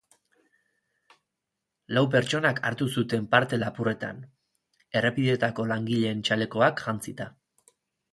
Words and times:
Lau 1.97 2.01
pertsonak 2.15 2.61
hartu 2.69 2.87
zuten 3.01 3.27
parte 3.35 3.59
lapurretan, 3.63 4.23
errepideetako 5.01 5.67
langileen 5.73 6.25
txalekoak 6.31 6.83
jantzita. 6.89 7.29